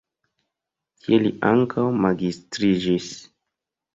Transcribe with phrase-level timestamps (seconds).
[1.03, 3.13] Tie li ankaŭ magistriĝis.